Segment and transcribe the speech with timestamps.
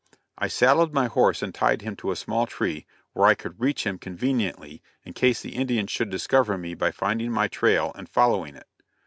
[0.35, 3.85] I saddled my horse and tied him to a small tree where I could reach
[3.85, 8.55] him conveniently in case the Indians should discover me by finding my trail and following
[8.55, 8.67] it.